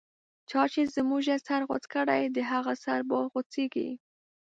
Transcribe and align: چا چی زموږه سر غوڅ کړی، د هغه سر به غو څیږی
چا 0.49 0.61
چی 0.73 0.81
زموږه 0.95 1.35
سر 1.47 1.61
غوڅ 1.69 1.83
کړی، 1.93 2.23
د 2.35 2.37
هغه 2.51 2.73
سر 2.83 2.99
به 3.09 3.17
غو 3.31 3.41
څیږی 3.53 3.89